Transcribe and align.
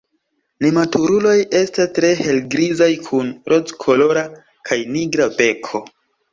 Nematuruloj 0.65 1.35
estas 1.59 1.91
tre 1.99 2.09
helgrizaj 2.23 2.89
kun 3.11 3.31
rozkolora 3.55 4.27
kaj 4.51 4.83
nigra 4.99 5.33
beko. 5.41 5.87